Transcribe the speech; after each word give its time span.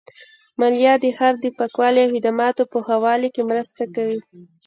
مالیه 0.59 0.93
د 1.03 1.05
ښار 1.17 1.33
د 1.43 1.45
پاکوالي 1.57 2.01
او 2.05 2.11
خدماتو 2.15 2.63
په 2.71 2.77
ښه 2.85 2.95
والي 3.03 3.29
کې 3.35 3.41
مرسته 3.51 3.83
کوي. 3.95 4.19